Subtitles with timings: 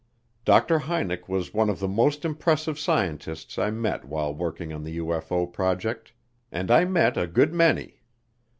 [0.45, 0.79] Dr.
[0.79, 5.45] Hynek was one of the most impressive scientists I met while working on the UFO
[5.45, 6.11] project,
[6.51, 8.01] and I met a good many.